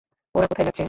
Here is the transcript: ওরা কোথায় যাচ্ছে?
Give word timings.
ওরা 0.35 0.47
কোথায় 0.47 0.65
যাচ্ছে? 0.67 0.79